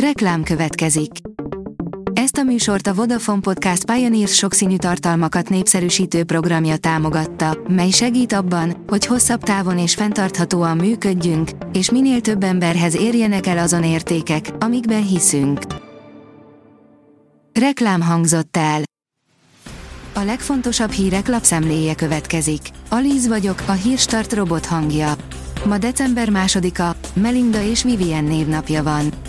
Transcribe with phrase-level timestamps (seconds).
[0.00, 1.10] Reklám következik.
[2.12, 8.84] Ezt a műsort a Vodafone Podcast Pioneers sokszínű tartalmakat népszerűsítő programja támogatta, mely segít abban,
[8.86, 15.06] hogy hosszabb távon és fenntarthatóan működjünk, és minél több emberhez érjenek el azon értékek, amikben
[15.06, 15.60] hiszünk.
[17.52, 18.82] Reklám hangzott el.
[20.14, 22.60] A legfontosabb hírek lapszemléje következik.
[22.88, 25.14] Alíz vagyok, a hírstart robot hangja.
[25.64, 29.25] Ma december másodika, Melinda és Vivien névnapja van.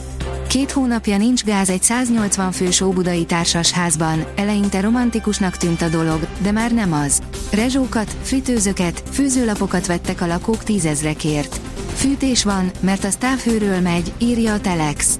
[0.58, 6.52] Két hónapja nincs gáz egy 180 fős óbudai társasházban, eleinte romantikusnak tűnt a dolog, de
[6.52, 7.20] már nem az.
[7.52, 11.60] Rezsókat, fritőzöket, fűzőlapokat vettek a lakók tízezrekért.
[11.94, 15.18] Fűtés van, mert a távhőről megy, írja a Telex.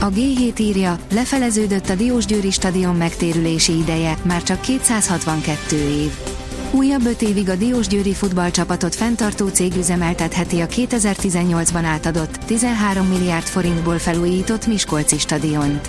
[0.00, 6.39] A G7 írja, lefeleződött a Diósgyőri stadion megtérülési ideje, már csak 262 év.
[6.72, 13.98] Újabb 5 évig a Diósgyőri futballcsapatot fenntartó cég üzemeltetheti a 2018-ban átadott, 13 milliárd forintból
[13.98, 15.88] felújított Miskolci stadiont.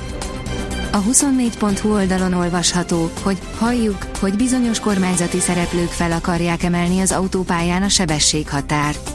[0.92, 7.84] A 24.hu oldalon olvasható, hogy halljuk, hogy bizonyos kormányzati szereplők fel akarják emelni az autópályán
[7.84, 9.10] a sebességhatárt.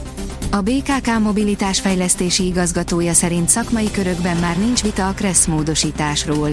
[0.51, 6.49] A BKK mobilitásfejlesztési igazgatója szerint szakmai körökben már nincs vita a Kressz módosításról.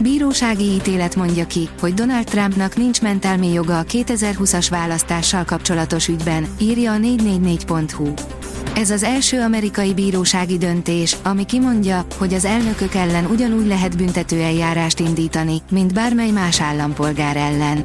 [0.00, 6.46] Bírósági ítélet mondja ki, hogy Donald Trumpnak nincs mentelmi joga a 2020-as választással kapcsolatos ügyben,
[6.58, 8.12] írja a 444.hu.
[8.74, 14.40] Ez az első amerikai bírósági döntés, ami kimondja, hogy az elnökök ellen ugyanúgy lehet büntető
[14.40, 17.84] eljárást indítani, mint bármely más állampolgár ellen.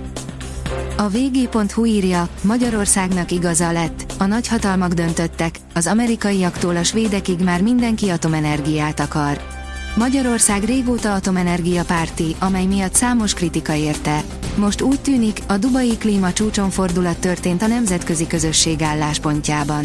[0.98, 8.10] A vg.hu írja, Magyarországnak igaza lett, a nagyhatalmak döntöttek, az amerikaiaktól a svédekig már mindenki
[8.10, 9.63] atomenergiát akar.
[9.96, 14.24] Magyarország régóta atomenergia párti, amely miatt számos kritika érte.
[14.56, 19.84] Most úgy tűnik, a dubai klíma csúcson fordulat történt a nemzetközi közösség álláspontjában.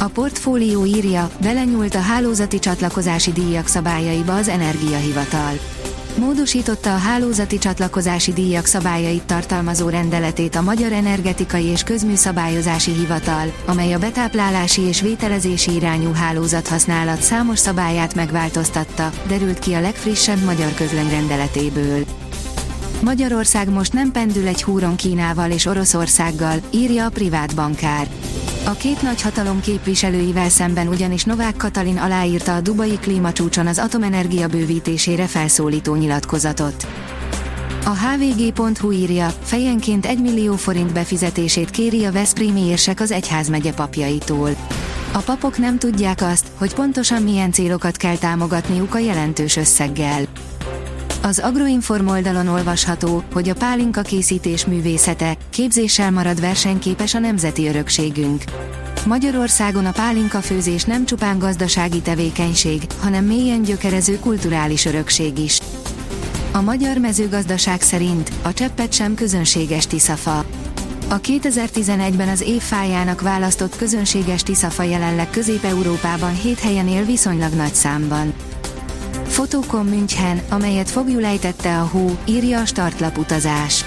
[0.00, 5.52] A portfólió írja, belenyúlt a hálózati csatlakozási díjak szabályaiba az Energiahivatal.
[6.18, 13.92] Módosította a hálózati csatlakozási díjak szabályait tartalmazó rendeletét a Magyar Energetikai és Közműszabályozási Hivatal, amely
[13.92, 22.04] a betáplálási és vételezési irányú hálózathasználat számos szabályát megváltoztatta, derült ki a legfrissebb magyar közlönyrendeletéből.
[23.02, 28.08] Magyarország most nem pendül egy húron Kínával és Oroszországgal, írja a privát bankár.
[28.66, 34.48] A két nagy hatalom képviselőivel szemben ugyanis Novák Katalin aláírta a Dubai klímacsúcson az atomenergia
[34.48, 36.86] bővítésére felszólító nyilatkozatot.
[37.84, 44.50] A hvg.hu írja, fejenként 1 millió forint befizetését kéri a Veszprémi érsek az egyházmegye papjaitól.
[45.12, 50.24] A papok nem tudják azt, hogy pontosan milyen célokat kell támogatniuk a jelentős összeggel.
[51.26, 58.44] Az Agroinform oldalon olvasható, hogy a pálinka készítés művészete, képzéssel marad versenyképes a nemzeti örökségünk.
[59.06, 65.60] Magyarországon a pálinka főzés nem csupán gazdasági tevékenység, hanem mélyen gyökerező kulturális örökség is.
[66.52, 70.44] A magyar mezőgazdaság szerint a cseppet sem közönséges tiszafa.
[71.08, 77.74] A 2011-ben az év fájának választott közönséges tiszafa jelenleg Közép-Európában 7 helyen él viszonylag nagy
[77.74, 78.34] számban.
[79.36, 83.84] Fotokon München, amelyet fogjulejtette a hó, írja a startlap utazás.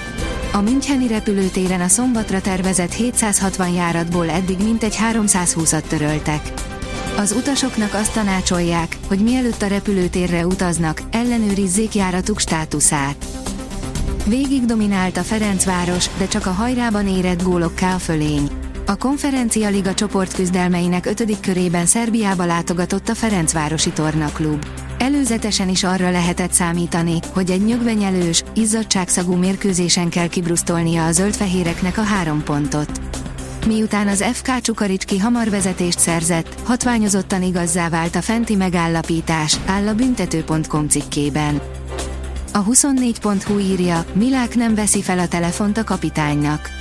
[0.54, 6.54] A Müncheni repülőtéren a szombatra tervezett 760 járatból eddig mintegy 320-at töröltek.
[7.18, 13.26] Az utasoknak azt tanácsolják, hogy mielőtt a repülőtérre utaznak, ellenőrizzék járatuk státuszát.
[14.26, 18.50] Végig dominált a Ferencváros, de csak a hajrában érett gólokká a fölény.
[18.86, 24.66] A konferencia liga csoportküzdelmeinek ötödik körében Szerbiába látogatott a Ferencvárosi Tornaklub.
[25.00, 32.02] Előzetesen is arra lehetett számítani, hogy egy nyögvenyelős, izzadságszagú mérkőzésen kell kibrusztolnia a zöldfehéreknek a
[32.02, 32.92] három pontot.
[33.66, 39.96] Miután az FK Csukaricski hamar vezetést szerzett, hatványozottan igazzá vált a fenti megállapítás, áll a
[39.96, 41.62] büntető.com cikkében.
[42.54, 46.79] A 24.hu írja, Milák nem veszi fel a telefont a kapitánynak.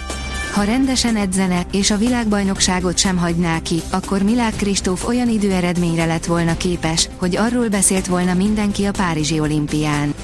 [0.53, 6.27] Ha rendesen edzene, és a világbajnokságot sem hagyná ki, akkor Milák Kristóf olyan időeredményre lett
[6.27, 10.15] volna képes, hogy arról beszélt volna mindenki a Párizsi olimpián.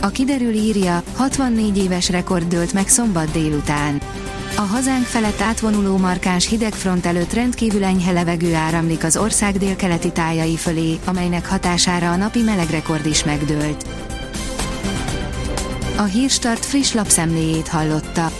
[0.00, 4.00] A kiderül írja, 64 éves rekord dőlt meg szombat délután.
[4.56, 10.56] A hazánk felett átvonuló markáns hidegfront előtt rendkívül enyhe levegő áramlik az ország délkeleti tájai
[10.56, 13.86] fölé, amelynek hatására a napi melegrekord is megdőlt.
[15.96, 18.39] A Hírstart friss lapszemléjét hallotta.